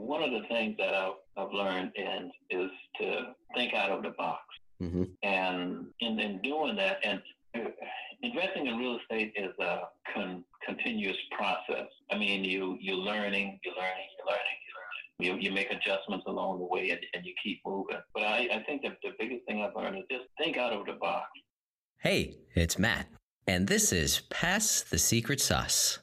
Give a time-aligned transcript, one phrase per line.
[0.00, 4.10] one of the things that I've, I've learned in, is to think out of the
[4.10, 4.42] box.
[4.82, 5.04] Mm-hmm.
[5.22, 7.20] And in, in doing that, and
[8.22, 9.80] investing in real estate is a
[10.14, 11.88] con- continuous process.
[12.10, 15.38] I mean, you you're learning, you're learning, you're learning, you're learning.
[15.42, 17.98] You, you make adjustments along the way, and, and you keep moving.
[18.14, 20.86] But I, I think that the biggest thing I've learned is just think out of
[20.86, 21.26] the box.
[21.98, 23.06] Hey, it's Matt,
[23.46, 25.98] and this is Pass the Secret Sauce.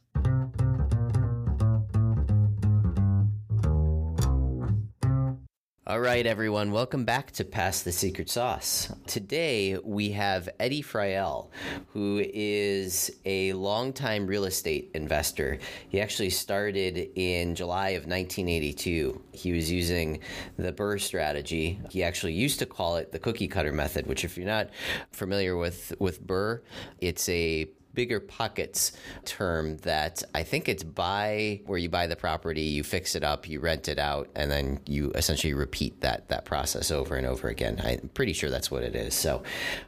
[5.90, 8.92] All right, everyone, welcome back to Pass the Secret Sauce.
[9.06, 11.48] Today we have Eddie Fyall,
[11.94, 15.60] who is a longtime real estate investor.
[15.88, 19.22] He actually started in July of 1982.
[19.32, 20.20] He was using
[20.58, 21.80] the BRRRR strategy.
[21.90, 24.72] He actually used to call it the cookie cutter method, which, if you're not
[25.12, 26.64] familiar with, with BRRRR,
[27.00, 28.92] it's a BiggerPockets
[29.26, 33.50] term that I think it's buy where you buy the property, you fix it up,
[33.50, 37.48] you rent it out, and then you essentially repeat that that process over and over
[37.48, 37.82] again.
[37.84, 39.16] I'm pretty sure that's what it is.
[39.16, 39.42] So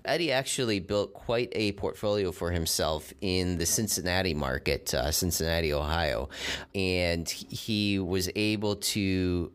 [0.06, 6.30] Eddie actually built quite a portfolio for himself in the Cincinnati market, uh, Cincinnati, Ohio,
[6.74, 9.52] and he was able to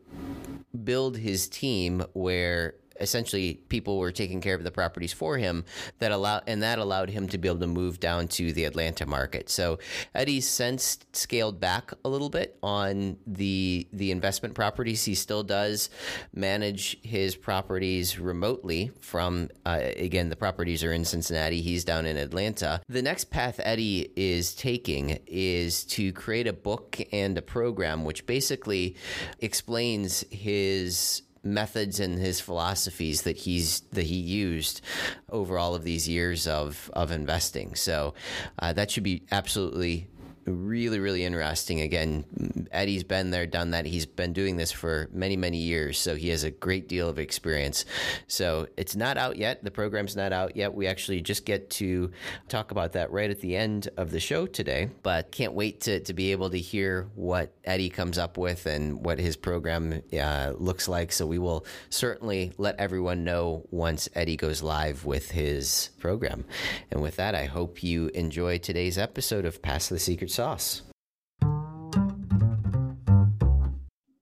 [0.83, 5.65] build his team where essentially people were taking care of the properties for him
[5.99, 9.05] that allowed and that allowed him to be able to move down to the Atlanta
[9.05, 9.49] market.
[9.49, 9.79] So
[10.13, 15.03] Eddie's since scaled back a little bit on the the investment properties.
[15.05, 15.89] He still does
[16.33, 21.61] manage his properties remotely from uh, again the properties are in Cincinnati.
[21.61, 22.81] He's down in Atlanta.
[22.87, 28.25] The next path Eddie is taking is to create a book and a program which
[28.25, 28.95] basically
[29.39, 34.81] explains his methods and his philosophies that he's that he used
[35.29, 37.75] over all of these years of of investing.
[37.75, 38.13] So
[38.59, 40.07] uh, that should be absolutely
[40.45, 41.81] really, really interesting.
[41.81, 43.85] Again, Eddie's been there, done that.
[43.85, 47.19] He's been doing this for many, many years, so he has a great deal of
[47.19, 47.85] experience.
[48.27, 49.63] So it's not out yet.
[49.63, 50.73] The program's not out yet.
[50.73, 52.11] We actually just get to
[52.47, 55.99] talk about that right at the end of the show today, but can't wait to,
[56.01, 60.53] to be able to hear what Eddie comes up with and what his program uh,
[60.57, 61.11] looks like.
[61.11, 66.45] So we will certainly let everyone know once Eddie goes live with his program.
[66.91, 70.31] And with that, I hope you enjoy today's episode of Pass the Secret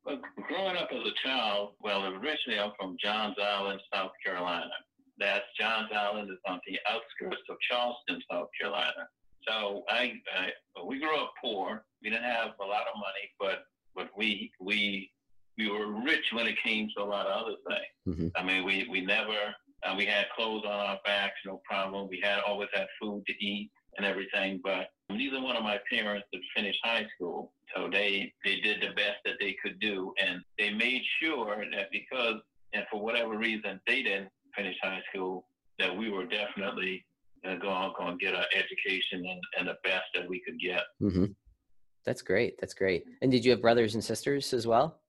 [0.05, 4.69] Well, growing up as a child, well, originally I'm from Johns Island, South Carolina.
[5.17, 9.07] That's Johns Island is on the outskirts of Charleston, South Carolina.
[9.47, 10.51] So I, I
[10.85, 11.83] we grew up poor.
[12.03, 13.63] We didn't have a lot of money, but
[13.95, 15.09] but we we
[15.57, 17.93] we were rich when it came to a lot of other things.
[18.07, 18.27] Mm-hmm.
[18.35, 22.07] I mean, we we never uh, we had clothes on our backs, no problem.
[22.07, 26.27] We had always had food to eat and everything, but neither one of my parents
[26.33, 27.51] had finished high school.
[27.75, 30.13] So they, they did the best that they could do.
[30.23, 32.35] And they made sure that because,
[32.73, 35.45] and for whatever reason, they didn't finish high school,
[35.79, 37.05] that we were definitely
[37.43, 40.83] going to get our education and, and the best that we could get.
[41.01, 41.25] Mm-hmm.
[42.05, 42.59] That's great.
[42.59, 43.05] That's great.
[43.21, 44.99] And did you have brothers and sisters as well?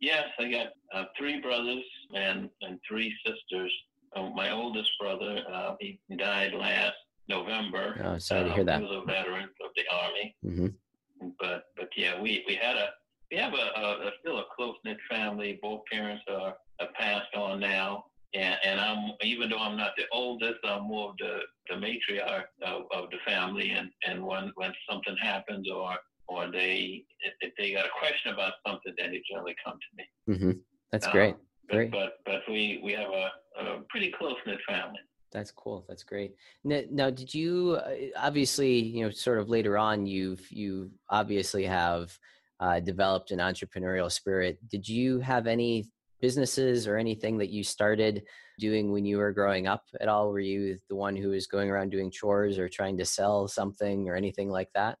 [0.00, 3.72] Yes, I got uh, three brothers and, and three sisters.
[4.16, 6.94] Uh, my oldest brother, uh, he died last
[7.28, 8.00] November.
[8.04, 8.80] Oh, sorry to hear that.
[8.80, 10.36] He was a veteran of the army.
[10.44, 11.28] Mm-hmm.
[11.40, 12.88] But but yeah, we, we had a
[13.30, 15.58] we have a, a, a still a close knit family.
[15.62, 18.04] Both parents are, are passed on now,
[18.34, 21.40] and and I'm even though I'm not the oldest, I'm more of the
[21.70, 23.70] the matriarch of, of the family.
[23.70, 25.94] And and when when something happens or
[26.28, 27.04] or they
[27.40, 30.36] if they got a question about something, then they generally come to me.
[30.36, 30.58] Mm-hmm.
[30.92, 31.36] That's um, great.
[31.70, 31.90] Great.
[31.90, 33.30] But, but but we we have a,
[33.60, 35.00] a pretty close knit family.
[35.34, 35.84] That's cool.
[35.88, 36.36] That's great.
[36.62, 41.64] Now, now, did you uh, obviously, you know, sort of later on, you've you obviously
[41.64, 42.16] have
[42.60, 44.58] uh, developed an entrepreneurial spirit.
[44.68, 45.86] Did you have any
[46.20, 48.22] businesses or anything that you started
[48.58, 50.30] doing when you were growing up at all?
[50.30, 54.08] Were you the one who was going around doing chores or trying to sell something
[54.08, 54.98] or anything like that?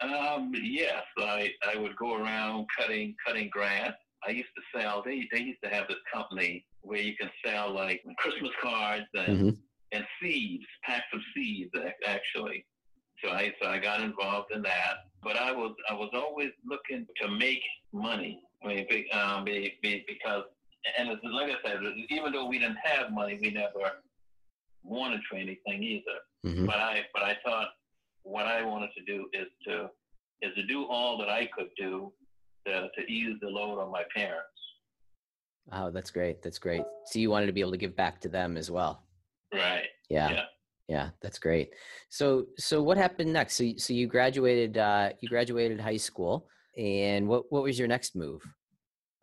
[0.00, 3.92] Um, yes, I I would go around cutting cutting grass.
[4.26, 5.02] I used to sell.
[5.04, 9.38] They they used to have this company where you can sell like Christmas cards and
[9.38, 9.48] mm-hmm.
[9.92, 11.70] and seeds, packs of seeds
[12.06, 12.64] actually.
[13.22, 17.06] So I so I got involved in that, but I was I was always looking
[17.22, 17.62] to make
[17.92, 18.40] money.
[18.64, 20.44] I mean, um, because
[20.98, 21.80] and like I said,
[22.10, 23.92] even though we didn't have money, we never
[24.84, 26.18] wanted for anything either.
[26.46, 26.66] Mm-hmm.
[26.66, 27.68] But I but I thought
[28.22, 29.90] what I wanted to do is to
[30.42, 32.12] is to do all that I could do
[32.66, 34.50] to, to ease the load on my parents.
[35.72, 36.42] Oh, that's great.
[36.42, 36.82] That's great.
[37.06, 39.04] So you wanted to be able to give back to them as well.
[39.52, 39.86] Right.
[40.08, 40.30] Yeah.
[40.30, 40.44] Yeah.
[40.88, 41.70] yeah that's great.
[42.08, 43.56] So, so what happened next?
[43.56, 48.14] So, so you graduated, uh, you graduated high school and what, what was your next
[48.14, 48.42] move?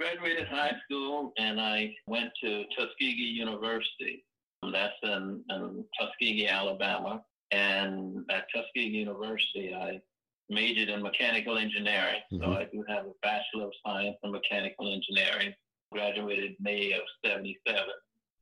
[0.03, 4.25] graduated high school and I went to Tuskegee University.
[4.71, 7.23] That's in, in Tuskegee, Alabama.
[7.51, 10.01] And at Tuskegee University, I
[10.49, 12.21] majored in mechanical engineering.
[12.31, 12.43] Mm-hmm.
[12.43, 15.53] So I do have a Bachelor of Science in Mechanical Engineering.
[15.93, 17.81] Graduated May of 77.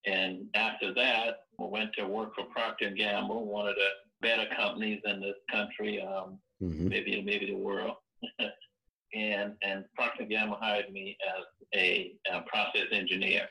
[0.05, 4.45] And after that, I went to work for Procter & Gamble, one of the better
[4.55, 6.87] companies in this country, um, mm-hmm.
[6.87, 7.95] maybe maybe the world.
[9.13, 11.43] and and Procter & Gamble hired me as
[11.75, 13.47] a, a, process engineer.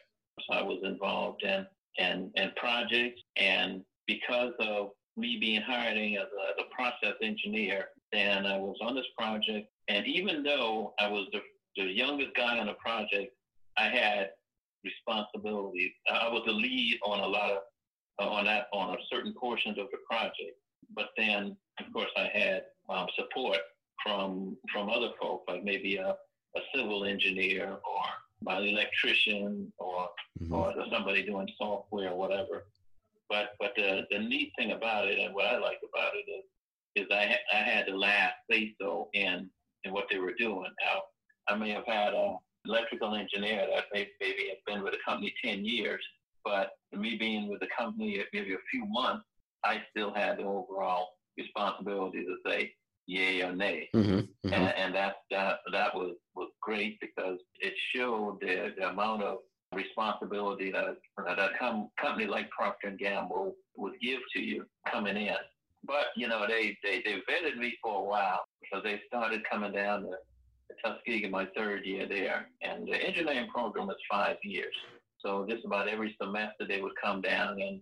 [0.49, 1.67] So I was involved in,
[1.99, 3.21] in, in projects.
[3.37, 8.77] And because of me being hired as a, as a process engineer, then I was
[8.83, 9.69] on this project.
[9.89, 11.41] And even though I was the,
[11.77, 13.33] the youngest guy on the project,
[13.81, 14.31] I had
[14.85, 15.93] responsibilities.
[16.11, 17.59] I was the lead on a lot of
[18.21, 20.57] uh, on that on a certain portions of the project.
[20.95, 23.59] But then, of course, I had um, support
[24.03, 28.03] from from other folks, like maybe a, a civil engineer or
[28.43, 30.09] my electrician or
[30.43, 30.53] mm-hmm.
[30.53, 32.67] or somebody doing software or whatever.
[33.29, 36.45] But but the the neat thing about it and what I like about it is
[36.97, 39.49] is I ha- I had the last say so in
[39.85, 40.71] in what they were doing.
[40.83, 41.03] Now
[41.49, 45.33] I may have had a electrical engineer that may, maybe have been with the company
[45.43, 46.03] ten years,
[46.45, 49.25] but me being with the company maybe a few months,
[49.65, 52.73] I still had the overall responsibility to say
[53.07, 53.89] yay or nay.
[53.95, 54.53] Mm-hmm, mm-hmm.
[54.53, 59.39] And, and that, that, that was, was great because it showed the, the amount of
[59.75, 60.97] responsibility that,
[61.27, 65.37] that a com- company like Procter & Gamble would give to you coming in.
[65.85, 69.73] But, you know, they, they, they vetted me for a while because they started coming
[69.73, 70.11] down to,
[70.85, 72.49] Tuskegee my third year there.
[72.63, 74.75] And the engineering program was five years.
[75.19, 77.81] So just about every semester they would come down and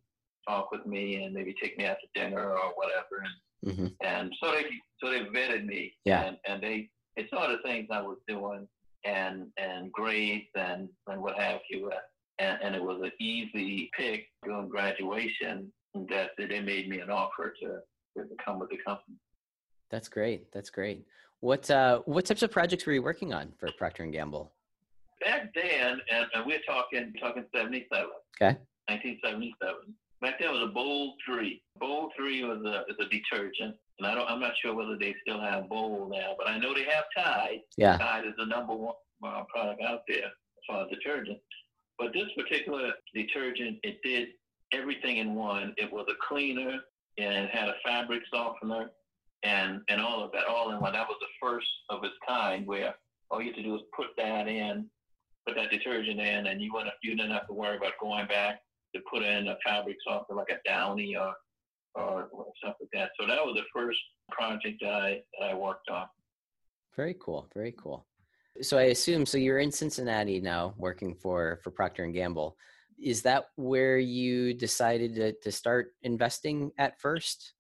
[0.48, 3.22] talk with me and maybe take me out to dinner or whatever.
[3.22, 3.34] And
[3.66, 3.86] Mm-hmm.
[4.02, 4.64] And so they
[5.02, 5.94] so they vetted me.
[6.04, 6.24] Yeah.
[6.24, 8.68] And, and they they saw the things I was doing
[9.04, 11.90] and and grades and and what have you.
[12.38, 15.72] And, and it was an easy pick during graduation
[16.08, 17.68] that they made me an offer to,
[18.16, 19.16] to come with the company.
[19.90, 20.52] That's great.
[20.52, 21.04] That's great.
[21.40, 24.52] What uh, what types of projects were you working on for Procter and Gamble?
[25.24, 28.10] Back then, and, and we're talking talking seventy seven.
[28.40, 28.58] Okay.
[28.88, 29.94] Nineteen seventy seven.
[30.20, 31.62] Back then was a Bold Three.
[31.78, 35.14] Bold Three was a is a detergent, and I don't I'm not sure whether they
[35.22, 37.60] still have Bold now, but I know they have Tide.
[37.76, 37.96] Yeah.
[37.98, 38.94] Tide is the number one
[39.24, 41.38] uh, product out there as far as detergent.
[41.98, 44.28] But this particular detergent, it did
[44.72, 45.74] everything in one.
[45.76, 46.78] It was a cleaner
[47.18, 48.90] and it had a fabric softener
[49.42, 50.92] and and all of that all in one.
[50.92, 52.94] That was the first of its kind where
[53.30, 54.88] all you had to do was put that in,
[55.46, 58.60] put that detergent in, and you wouldn't you didn't have to worry about going back
[58.94, 61.34] to put in a fabric softener like a Downy or
[61.94, 63.10] or stuff like that.
[63.18, 63.98] So that was the first
[64.30, 66.06] project that I that I worked on.
[66.96, 67.48] Very cool.
[67.54, 68.06] Very cool.
[68.60, 72.56] So I assume so you're in Cincinnati now working for for Procter and Gamble.
[73.00, 77.54] Is that where you decided to, to start investing at first?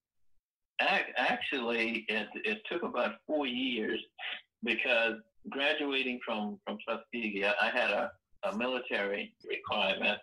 [0.80, 4.00] Actually, it, it took about four years
[4.62, 5.14] because
[5.50, 8.12] graduating from, from Tuskegee, I had a,
[8.44, 10.18] a military requirement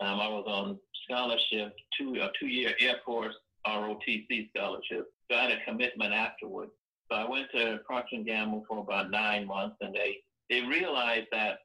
[0.00, 3.34] um, I was on scholarship, two a two year Air Force
[3.66, 5.12] ROTC scholarship.
[5.30, 6.72] So I had a commitment afterwards.
[7.10, 10.18] So I went to Procter Gamble for about nine months, and they
[10.50, 11.60] they realized that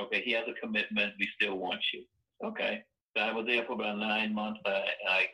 [0.00, 1.14] okay, he has a commitment.
[1.18, 2.04] We still want you.
[2.42, 2.82] Okay.
[3.16, 4.60] So I was there for about nine months.
[4.66, 5.26] I, I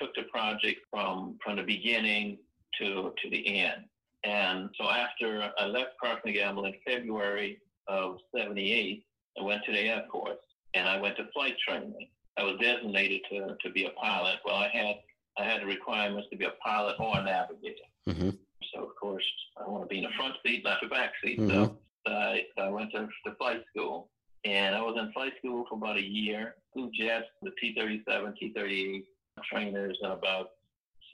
[0.00, 2.38] took the project from from the beginning
[2.78, 3.84] to to the end.
[4.24, 9.04] And so after I left Procter Gamble in February of '78,
[9.38, 10.38] I went to the Air Force
[10.74, 12.08] and I went to flight training.
[12.36, 14.38] I was designated to, to be a pilot.
[14.44, 14.96] Well, I had
[15.38, 17.88] I had the requirements to be a pilot or a navigator.
[18.08, 18.30] Mm-hmm.
[18.72, 19.24] So of course
[19.56, 21.38] I want to be in the front seat, not the back seat.
[21.38, 21.50] Mm-hmm.
[21.50, 21.76] So
[22.06, 24.10] I, I went to, to flight school,
[24.44, 26.54] and I was in flight school for about a year.
[26.72, 29.04] Flew jets, the T-37, T-38
[29.42, 30.50] trainers, and about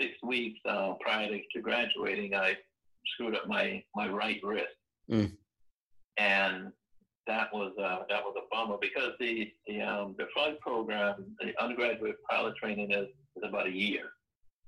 [0.00, 2.56] six weeks uh, prior to, to, graduating, I
[3.14, 4.66] screwed up my my right wrist.
[5.10, 5.32] Mm.
[6.18, 6.72] And
[7.26, 11.52] that was uh, that was a bummer because the the um, the flight program, the
[11.62, 14.10] undergraduate pilot training is, is about a year,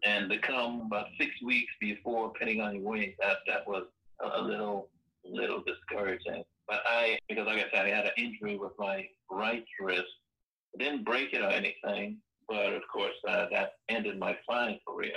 [0.05, 3.85] and to come about six weeks before pinning on your wings, that that was
[4.21, 4.89] a little
[5.25, 6.45] little discouraging.
[6.69, 10.05] But I, because like I said, I had an injury with my right wrist.
[10.75, 12.19] I didn't break it or anything,
[12.49, 15.17] but of course uh, that ended my flying career.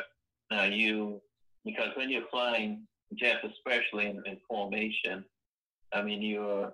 [0.51, 1.21] Now you,
[1.63, 5.25] because when you're flying jets, especially in, in formation,
[5.93, 6.73] I mean you're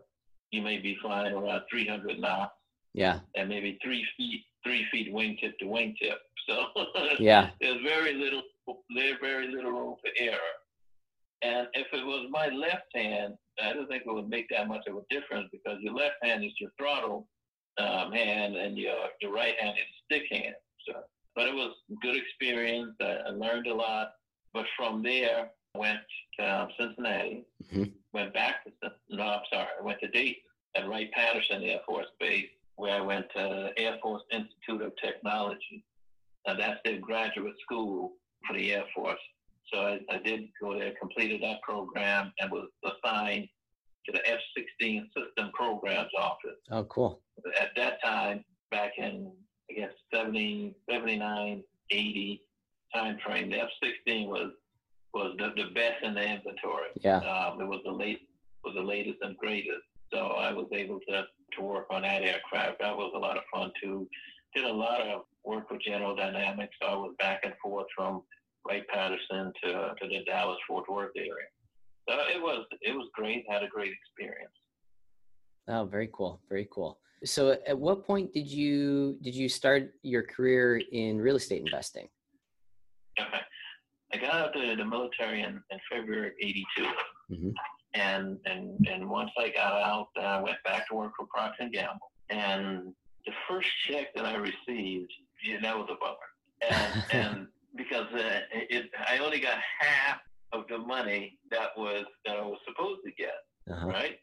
[0.52, 2.52] you may be flying around 300 knots.
[2.94, 3.20] Yeah.
[3.36, 6.16] And maybe three feet, three feet wingtip to wingtip.
[6.50, 6.66] So
[7.20, 8.42] yeah, there's very little,
[8.96, 10.40] there's very little room for error.
[11.44, 14.88] And if it was my left hand, I don't think it would make that much
[14.88, 17.28] of a difference because your left hand is your throttle
[17.80, 20.56] um, hand and your, your right hand is stick hand.
[20.88, 21.02] So,
[21.36, 22.96] but it was a good experience.
[23.02, 24.14] I, I learned a lot.
[24.54, 26.00] But from there, went
[26.38, 27.84] to um, Cincinnati, mm-hmm.
[28.12, 30.42] went back to, no, I'm sorry, I went to Dayton
[30.76, 35.86] at Wright-Patterson Air Force Base, where I went to Air Force Institute of Technology.
[36.46, 38.14] Now that's their graduate school
[38.46, 39.20] for the Air Force.
[39.74, 43.48] So I, I did go there, completed that program, and was assigned
[44.06, 46.58] to the F-16 System Programs Office.
[46.72, 47.22] Oh, cool.
[47.60, 49.32] At that time, back in,
[49.70, 52.42] I guess, 70, 79, 80
[52.94, 54.52] time frame, the F-16 was
[55.14, 56.88] was the, the best in the inventory.
[57.02, 57.18] Yeah.
[57.18, 58.22] Um, it was the late
[58.64, 59.84] was the latest and greatest.
[60.14, 61.24] So I was able to
[61.58, 62.80] to work on that aircraft.
[62.80, 64.08] That was a lot of fun too.
[64.56, 66.76] Did a lot of work with General Dynamics.
[66.82, 68.24] So I was back and forth from
[68.68, 71.48] Wright Patterson to to the Dallas Fort Worth area.
[72.10, 73.46] So it was it was great.
[73.50, 74.54] Had a great experience.
[75.68, 76.42] Oh, very cool.
[76.50, 77.00] Very cool.
[77.24, 82.08] So at what point did you did you start your career in real estate investing?
[83.20, 83.42] Okay.
[84.14, 86.84] I got out of the military in, in February of 82.
[87.32, 87.50] Mm-hmm.
[87.94, 91.74] And, and, and once I got out, I went back to work for Procter &
[91.74, 92.12] Gamble.
[92.30, 92.94] And
[93.26, 95.12] the first check that I received,
[95.46, 96.18] yeah, that was a bummer.
[96.70, 100.20] And, and because uh, it, I only got half
[100.54, 103.36] of the money that was that I was supposed to get,
[103.70, 103.88] uh-huh.
[103.88, 104.18] right?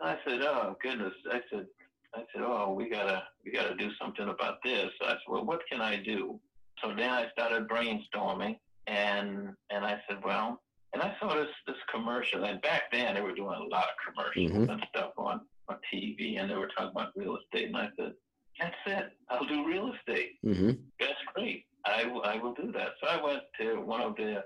[0.00, 1.66] I said, "Oh goodness!" I said,
[2.14, 5.60] "I said, oh, we gotta we gotta do something about this." I said, "Well, what
[5.70, 6.40] can I do?"
[6.82, 10.60] So then I started brainstorming, and and I said, well,
[10.92, 14.14] and I saw this this commercial, and back then they were doing a lot of
[14.14, 14.70] commercials mm-hmm.
[14.70, 18.12] and stuff on on TV, and they were talking about real estate, and I said,
[18.58, 20.38] that's it, I'll do real estate.
[20.44, 20.70] Mm-hmm.
[21.00, 21.64] That's great.
[21.84, 22.94] I, I will do that.
[23.02, 24.44] So I went to one of the,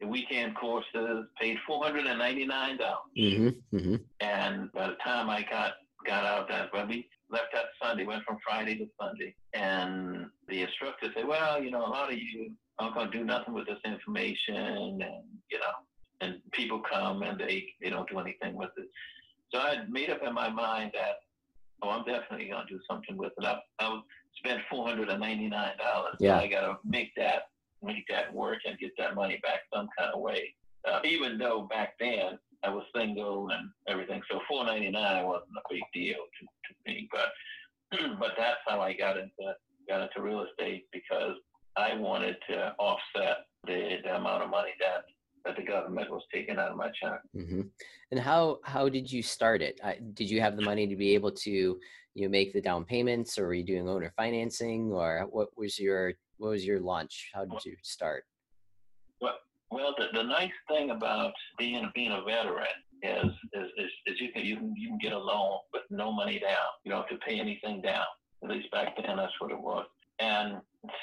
[0.00, 3.76] the weekend courses, paid four hundred and ninety nine dollars, mm-hmm.
[3.76, 3.96] mm-hmm.
[4.20, 5.72] and by the time I got
[6.06, 10.62] got out that, well, we left that Sunday, went from Friday to Sunday, and the
[10.62, 13.66] instructor said, well, you know, a lot of you aren't going to do nothing with
[13.66, 15.74] this information, and you know,
[16.20, 18.88] and people come and they they don't do anything with it.
[19.52, 21.16] So I had made up in my mind that
[21.82, 23.44] oh, I'm definitely going to do something with it.
[23.44, 24.00] I, I
[24.36, 26.16] spent four hundred and ninety nine dollars.
[26.18, 26.38] Yeah.
[26.38, 27.48] So I got to make that
[27.84, 30.54] make that work and get that money back some kind of way.
[30.88, 35.56] Uh, even though back then I was single and everything, so four ninety nine wasn't
[35.56, 37.08] a big deal to, to me.
[37.10, 39.54] But but that's how I got into
[39.88, 41.36] got into real estate because
[41.76, 45.04] I wanted to offset the, the amount of money that
[45.44, 47.20] that the government was taking out of my check.
[47.36, 47.62] Mm-hmm.
[48.10, 49.80] And how how did you start it?
[49.84, 52.84] I, did you have the money to be able to you know make the down
[52.84, 57.30] payments, or were you doing owner financing, or what was your what was your launch?
[57.34, 58.24] How did you start?
[59.20, 59.38] Well,
[59.70, 62.66] well, the, the nice thing about being being a veteran
[63.02, 66.12] is, is is, is you can you can you can get a loan with no
[66.12, 66.66] money down.
[66.84, 68.04] You don't have to pay anything down.
[68.42, 69.86] At least back then, that's what it was.
[70.20, 70.60] And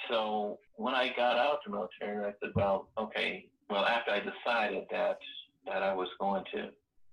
[0.09, 3.47] so when I got out of the military, I said, well, okay.
[3.71, 5.17] Well, after I decided that
[5.65, 6.69] that I was going to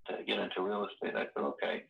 [0.09, 1.85] to get into real estate, I said, okay.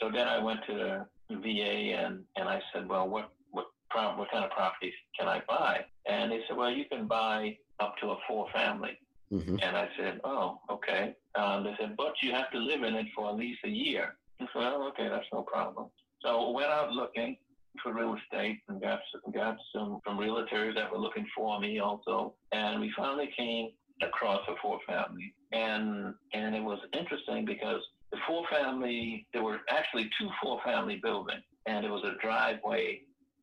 [0.00, 4.30] So then I went to the VA and and I said, well, what what what
[4.30, 5.84] kind of properties can I buy?
[6.06, 8.98] And they said, well, you can buy up to a four family.
[9.32, 9.56] Mm-hmm.
[9.62, 11.14] And I said, oh, okay.
[11.34, 14.16] Um, they said, but you have to live in it for at least a year.
[14.40, 15.88] I said, well, okay, that's no problem.
[16.20, 17.38] So went out looking
[17.82, 19.00] for real estate and got
[19.34, 23.70] got some from realtors that were looking for me also, and we finally came
[24.02, 29.60] across the four family, and and it was interesting because the four family there were
[29.70, 33.00] actually two four family buildings, and it was a driveway.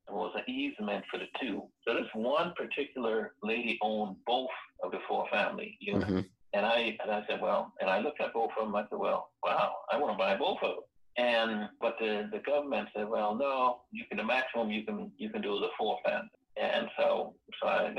[0.08, 1.58] It was an easement for the two.
[1.88, 4.50] So this one particular lady owned both
[4.84, 6.06] of the four family units.
[6.06, 6.28] Mm-hmm.
[6.54, 8.76] And I and I said, well, and I looked at both of them.
[8.76, 10.84] I said, well, wow, I want to buy both of them.
[11.18, 15.30] And but the, the government said, well, no, you can the maximum you can you
[15.30, 16.30] can do is a four family.
[16.60, 17.09] And so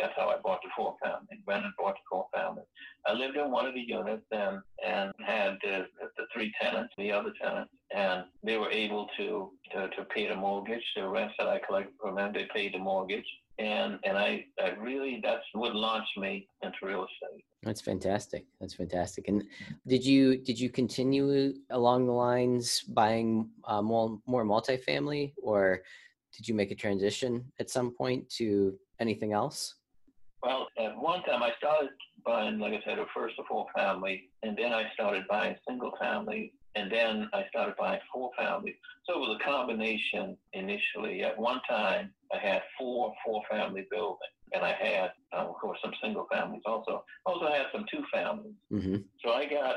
[0.01, 1.43] that's how I bought the four family.
[1.47, 2.63] Went and bought the four family.
[3.07, 7.13] I lived in one of the units and and had the, the three tenants, the
[7.13, 10.83] other tenants, and they were able to, to to pay the mortgage.
[10.97, 13.27] The rents that I collected from them, they paid the mortgage
[13.61, 17.45] and and I, I really that's what launched me into real estate.
[17.63, 18.47] That's fantastic.
[18.61, 19.29] That's fantastic.
[19.29, 19.45] And
[19.87, 25.83] did you did you continue along the lines buying uh, more more multifamily, or
[26.37, 29.75] did you make a transition at some point to anything else?
[30.43, 31.91] Well, at one time I started
[32.25, 35.93] buying, like I said, a first or four family, and then I started buying single
[36.01, 38.77] family, and then I started buying four family.
[39.07, 41.23] So it was a combination initially.
[41.23, 44.21] At one time, I had four four family buildings.
[44.53, 47.05] and I had, um, of course, some single families also.
[47.25, 48.55] Also had some two families.
[48.73, 48.97] Mm-hmm.
[49.25, 49.77] So I got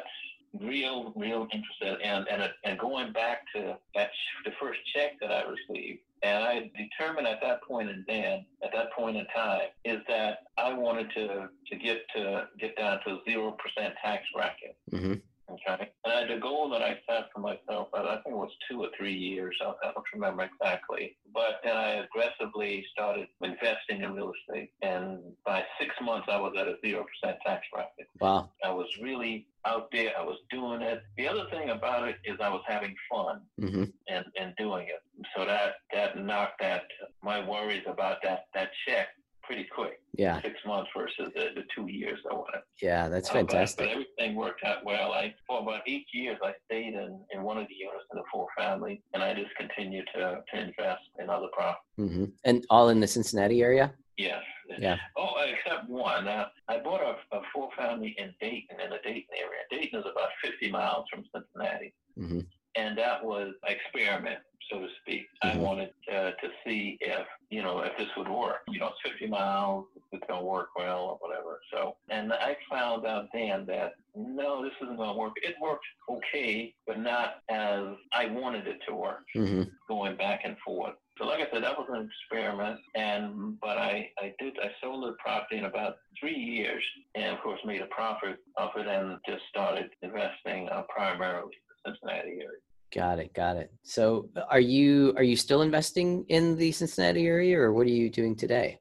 [0.62, 4.10] real, real interested and and and going back to that
[4.46, 8.72] the first check that I received, and I determined at that point in then, at
[8.74, 13.14] that point in time, is that I wanted to to get to get down to
[13.14, 14.78] a zero percent tax bracket.
[14.92, 15.14] Mm-hmm.
[15.54, 15.90] Okay.
[16.06, 19.14] And the goal that I set for myself, I think it was two or three
[19.16, 19.56] years.
[19.62, 21.16] I don't remember exactly.
[21.34, 24.72] But then I aggressively started investing in real estate.
[24.82, 27.04] And by six months, I was at a 0%
[27.46, 28.08] tax bracket.
[28.20, 28.50] Wow.
[28.64, 30.12] I was really out there.
[30.20, 31.02] I was doing it.
[31.18, 33.84] The other thing about it is I was having fun Mm-hmm.
[34.10, 35.02] and, and doing it.
[35.36, 36.84] So that, that knocked that,
[37.24, 39.08] my worries about that, that check
[39.54, 40.00] pretty quick.
[40.18, 40.42] Yeah.
[40.42, 42.62] Six months versus the, the two years I wanted.
[42.82, 43.08] Yeah.
[43.10, 43.86] That's Uh, fantastic.
[43.88, 45.12] But, everything worked out well.
[45.12, 48.24] I for about eight years I stayed in, in one of the units in the
[48.32, 51.84] four family and I just continued to, to invest in other properties.
[52.00, 52.26] Mm-hmm.
[52.46, 53.94] And all in the Cincinnati area.
[54.18, 54.44] Yes.
[54.80, 54.98] Yeah.
[55.18, 56.28] Oh, except one.
[56.28, 59.62] Uh, I bought a, a four family in Dayton, in the Dayton area.
[59.72, 61.94] Dayton is about 50 miles from Cincinnati.
[62.20, 62.40] Mm-hmm.
[62.76, 64.40] And that was an experiment,
[64.72, 65.26] so to speak.
[65.44, 65.58] I Mhm.
[65.60, 68.58] wanted uh, to see if, you know, if this would work.
[68.70, 71.60] You know, it's 50 miles, it's going to work well or whatever.
[71.72, 75.34] So, and I found out then that no, this isn't going to work.
[75.42, 79.64] It worked okay, but not as I wanted it to work Mm-hmm.
[79.88, 80.94] going back and forth.
[81.18, 85.04] So like I said, that was an experiment, and but I, I did I sold
[85.04, 86.84] the property in about three years,
[87.16, 91.62] and of course made a profit of it, and just started investing uh, primarily in
[91.70, 92.60] the Cincinnati area.
[92.94, 93.34] Got it.
[93.34, 93.72] Got it.
[93.84, 98.10] So, are you are you still investing in the Cincinnati area, or what are you
[98.10, 98.80] doing today?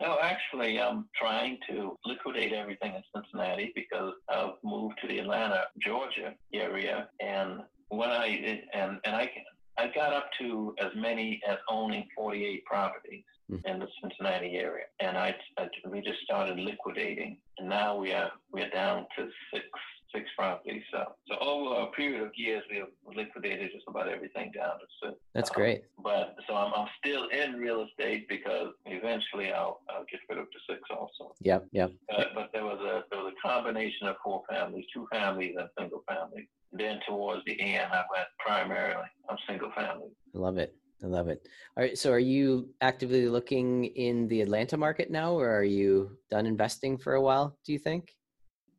[0.00, 5.64] No, actually, I'm trying to liquidate everything in Cincinnati because I've moved to the Atlanta,
[5.84, 8.26] Georgia area, and when I
[8.72, 9.30] and and I
[9.76, 13.60] I got up to as many as owning 48 properties Mhm.
[13.66, 18.32] in the Cincinnati area, and I, I we just started liquidating, and now we are
[18.52, 19.66] we are down to six
[20.14, 20.82] six properties.
[20.92, 24.86] So so over a period of years, we have liquidated just about everything down to
[25.02, 25.14] six.
[25.34, 25.82] That's Uh, great.
[26.02, 30.46] But so I'm, I'm still in real estate because eventually I'll, I'll get rid of
[30.54, 31.34] the six also.
[31.40, 31.66] Yep.
[31.72, 31.90] Yep.
[32.08, 35.68] But, but there was a there was a combination of four families, two families and
[35.78, 36.46] single families.
[36.72, 40.10] Then towards the end, I went primarily I'm single family.
[40.34, 40.74] I love it.
[41.02, 41.46] I love it.
[41.76, 41.98] All right.
[41.98, 46.96] So, are you actively looking in the Atlanta market now, or are you done investing
[46.96, 47.58] for a while?
[47.66, 48.12] Do you think?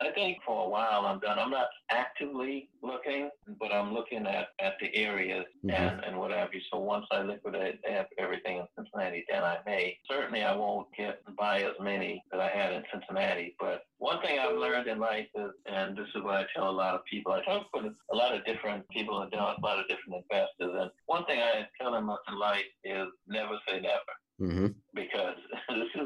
[0.01, 1.39] I think for a while I'm done.
[1.39, 3.29] I'm not actively looking,
[3.59, 5.71] but I'm looking at, at the areas Mhm.
[5.73, 6.61] and, and what have you.
[6.71, 9.97] So once I liquidate ev- everything in Cincinnati, then I may.
[10.09, 13.55] Certainly I won't get buy as many that I had in Cincinnati.
[13.59, 16.71] But one thing I've learned in life is, and this is what I tell a
[16.71, 19.87] lot of people, I talk with a lot of different people and a lot of
[19.87, 20.75] different investors.
[20.81, 24.67] And one thing I tell them in life is never say never Mm-hmm.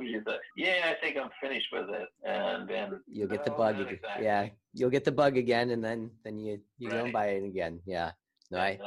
[0.10, 3.58] You say, yeah, I think I'm finished with it, and then You'll get the "No,
[3.58, 3.78] bug.
[3.78, 6.95] not ag- exactly." Yeah, you'll get the bug again, and then then you you go
[6.98, 7.13] and Right.
[7.13, 7.82] buy it again.
[7.86, 8.12] Yeah.
[8.52, 8.80] No, I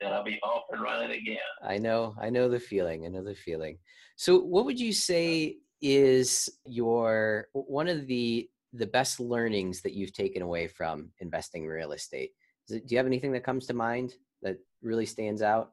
[0.00, 1.38] then I'll be off and running again.
[1.62, 3.04] I know, I know the feeling.
[3.04, 3.78] I know the feeling.
[4.16, 10.12] So, what would you say is your one of the the best learnings that you've
[10.12, 12.30] taken away from investing in real estate?
[12.68, 15.72] Is it, do you have anything that comes to mind that really stands out?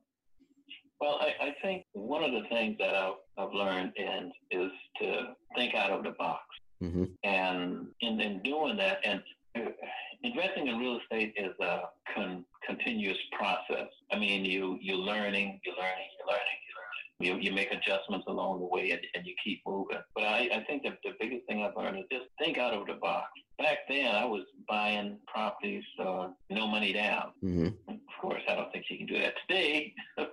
[1.02, 5.36] Well, I, I think one of the things that I've, I've learned and is to
[5.56, 6.44] think out of the box.
[6.82, 7.06] Mm-hmm.
[7.24, 9.22] And in, in doing that, and
[9.58, 9.72] uh,
[10.24, 11.82] investing in real estate is a
[12.14, 13.90] con, continuous process.
[14.12, 17.42] I mean, you, you're learning, you're learning, you're learning, you're learning.
[17.42, 19.98] You, you make adjustments along the way and, and you keep moving.
[20.14, 22.88] But I, I think that the biggest thing I've learned is just think out of
[22.88, 23.28] the box.
[23.58, 27.32] Back then, I was buying properties, uh, no money down.
[27.42, 27.68] Mm-hmm.
[28.26, 30.30] Course, I don't think you can do that today, but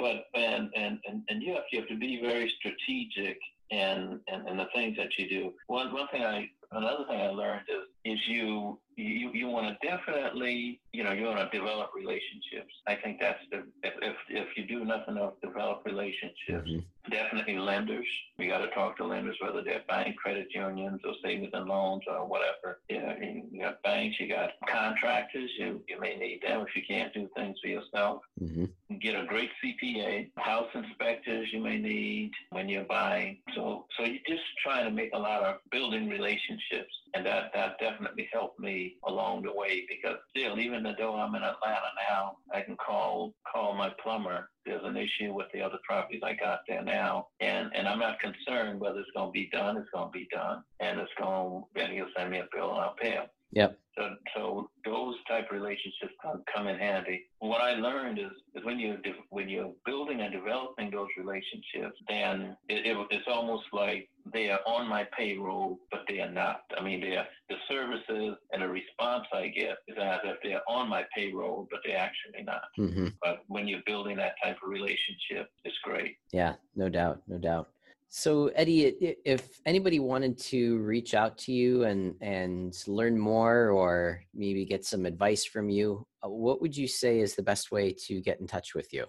[0.00, 3.38] but and and and, and you have you have to be very strategic
[3.70, 5.52] in, in in the things that you do.
[5.66, 9.86] One one thing I another thing I learned is is you you you want to
[9.86, 12.72] definitely you know you want to develop relationships.
[12.86, 16.68] I think that's the if if, if you do nothing else, develop relationships.
[16.68, 16.84] Mhm.
[17.10, 18.06] Definitely lenders.
[18.38, 22.02] We got to talk to lenders, whether they're bank, credit unions, or savings and loans,
[22.06, 22.80] or whatever.
[22.88, 25.50] Yeah, you you got banks, you got contractors.
[25.58, 28.22] You you may need them if you can't do things for yourself.
[28.40, 28.66] Mm-hmm.
[29.00, 30.30] Get a great CPA.
[30.36, 33.38] House inspectors you may need when you're buying.
[33.54, 37.78] So so you're just trying to make a lot of building relationships, and that that
[37.80, 42.60] definitely helped me along the way because still, even though I'm in Atlanta now, I
[42.60, 46.82] can call call my plumber there's an issue with the other properties I got there
[46.82, 49.76] now, and and I'm not concerned whether it's going to be done.
[49.76, 51.64] It's going to be done, and it's going.
[51.74, 53.24] Then he'll send me a bill and I'll pay him.
[53.52, 53.78] Yep.
[53.98, 57.24] So, so those type of relationships come, come in handy.
[57.40, 58.96] What I learned is, is when you
[59.30, 64.60] when you're building and developing those relationships, then it, it, it's almost like they are
[64.66, 66.62] on my payroll, but they are not.
[66.78, 70.62] I mean, they are, the services and the response I get is as if they're
[70.68, 72.62] on my payroll, but they're actually not.
[72.78, 73.08] Mm-hmm.
[73.22, 76.16] But when you're building that type of relationship, it's great.
[76.32, 77.70] Yeah, no doubt, no doubt.
[78.12, 84.24] So Eddie, if anybody wanted to reach out to you and and learn more or
[84.34, 87.92] maybe get some advice from you, uh, what would you say is the best way
[88.06, 89.06] to get in touch with you?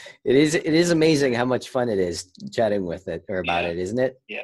[0.24, 3.64] it is it is amazing how much fun it is chatting with it or about
[3.64, 3.70] yeah.
[3.70, 4.20] it, isn't it?
[4.28, 4.42] Yeah.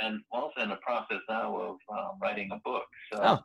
[0.00, 2.84] And also in the process now of um, writing a book.
[3.12, 3.38] So, oh,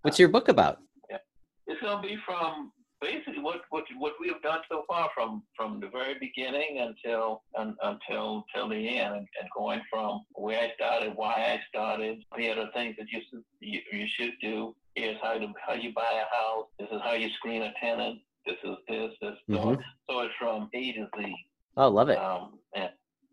[0.00, 0.78] what's your book about?
[1.10, 1.18] Yeah.
[1.66, 5.42] It's going to be from basically what, what what we have done so far from
[5.56, 10.58] from the very beginning until un, until till the end and, and, going from where
[10.58, 13.20] I started, why I started, the things that you
[13.60, 14.74] you, you should do.
[14.94, 16.66] Here's how to how you buy a house.
[16.78, 18.20] This is how you screen a tenant.
[18.46, 19.34] This is this this.
[19.50, 19.74] Mm-hmm.
[19.74, 19.78] So,
[20.08, 21.34] so it's from A to Z.
[21.76, 22.18] Oh, love it.
[22.18, 22.90] Um, and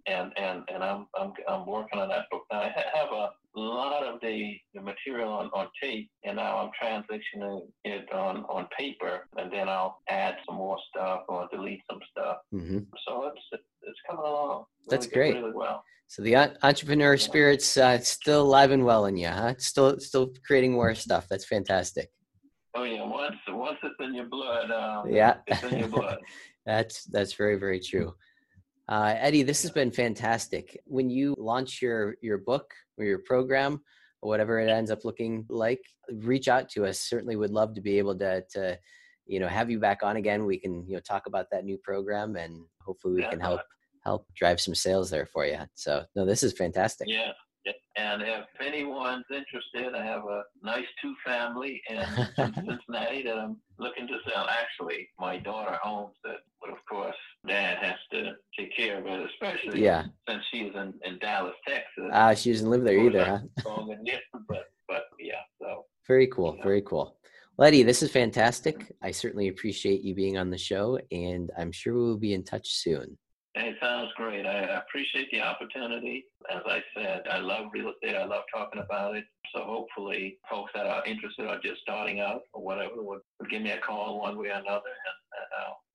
[0.08, 2.62] and and and I'm I'm I'm working on that book now.
[2.62, 7.68] I have a lot of the, the material on, on tape, and now I'm transitioning
[7.86, 12.38] it on on paper, and then I'll add some more stuff or delete some stuff.
[12.54, 12.80] Mm-hmm.
[13.08, 14.66] So it's it's coming along.
[14.86, 15.36] Really That's great.
[15.36, 15.84] Really well.
[16.08, 19.56] So the entrepreneur spirit's uh, still alive and well in you, huh?
[19.58, 21.28] Still still creating more stuff.
[21.30, 22.10] That's fantastic.
[22.76, 26.18] Oh yeah, once once it's in your blood, um, yeah, it's in your blood.
[26.66, 28.13] that's that's very very true.
[28.89, 30.80] Uh, Eddie, this has been fantastic.
[30.86, 33.82] When you launch your your book or your program,
[34.24, 37.00] or whatever it ends up looking like, reach out to us.
[37.00, 38.80] Certainly, would love to be able to to
[39.26, 40.46] you know have you back on again.
[40.46, 43.30] We can you know talk about that new program, and hopefully we yeah.
[43.30, 43.62] can help
[44.04, 45.60] help drive some sales there for you.
[45.76, 47.08] So no, this is fantastic.
[47.10, 47.32] Yeah.
[47.96, 51.98] And if anyone's interested, I have a nice two family in
[52.36, 54.48] Cincinnati that I'm looking to sell.
[54.50, 57.15] Actually, my daughter owns it, but of course,
[57.48, 60.06] dad has to take care of it, especially yeah.
[60.27, 62.10] since she's in, in Dallas, Texas.
[62.12, 63.39] Ah, uh, she doesn't live there either, huh?
[64.47, 65.86] but, but yeah, so.
[66.08, 66.58] Very cool.
[66.63, 67.17] Very cool.
[67.62, 68.95] Eddie, this is fantastic.
[69.01, 72.43] I certainly appreciate you being on the show, and I'm sure we will be in
[72.43, 73.17] touch soon.
[73.56, 74.47] It sounds great.
[74.47, 76.25] I appreciate the opportunity.
[76.51, 78.17] As I said, I love real estate.
[78.17, 79.25] I love talking about it.
[79.53, 83.62] So hopefully, folks that are interested or just starting out or whatever would, would give
[83.62, 85.15] me a call one way or another, and,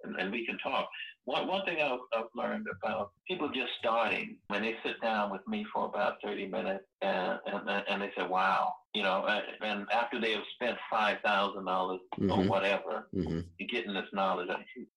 [0.09, 0.89] and, and, we can talk.
[1.25, 5.47] One, one thing I've, I've learned about people just starting, when they sit down with
[5.47, 9.27] me for about 30 minutes and, and, and they say, wow, you know,
[9.61, 12.31] and after they have spent $5,000 mm-hmm.
[12.31, 13.41] or whatever, mm-hmm.
[13.71, 14.49] getting this knowledge.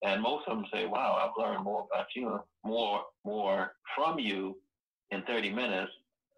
[0.04, 4.58] And most of them say, wow, I've learned more about you, more, more from you
[5.12, 5.91] in 30 minutes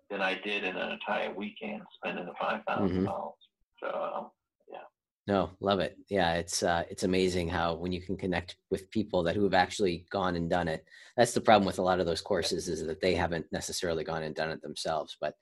[0.10, 2.64] than I did in an entire weekend spending the $5,000.
[2.66, 3.06] Mm-hmm.
[3.80, 4.32] So,
[5.26, 5.98] no, love it.
[6.10, 9.54] Yeah, it's uh, it's amazing how when you can connect with people that who have
[9.54, 10.84] actually gone and done it.
[11.16, 14.24] That's the problem with a lot of those courses is that they haven't necessarily gone
[14.24, 15.16] and done it themselves.
[15.22, 15.36] But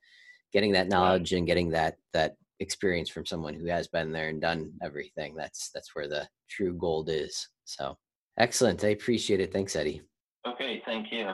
[0.52, 4.40] getting that knowledge and getting that that experience from someone who has been there and
[4.40, 7.48] done everything that's that's where the true gold is.
[7.64, 7.96] So
[8.38, 8.84] excellent.
[8.84, 9.52] I appreciate it.
[9.52, 10.02] Thanks, Eddie.
[10.46, 11.30] Okay, thank you.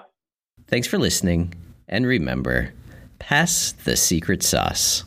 [0.69, 1.55] Thanks for listening,
[1.87, 2.73] and remember,
[3.19, 5.05] pass the secret sauce.